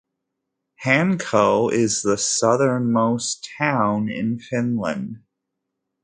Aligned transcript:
Hanko 0.83 1.71
is 1.71 2.01
the 2.01 2.17
southernmost 2.17 3.47
town 3.59 4.09
in 4.09 4.39
Finland. 4.39 5.21